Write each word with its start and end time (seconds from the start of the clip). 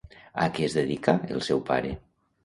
A 0.43 0.45
què 0.53 0.63
es 0.67 0.77
dedicà 0.77 1.13
el 1.35 1.43
seu 1.49 1.61
pare? 1.67 1.93